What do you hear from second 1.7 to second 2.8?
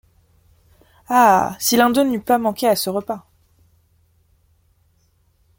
l’un d’eux n’eût pas manqué à